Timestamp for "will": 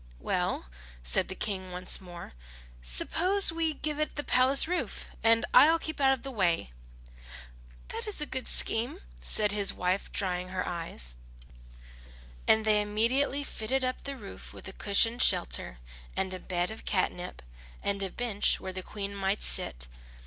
5.69-5.77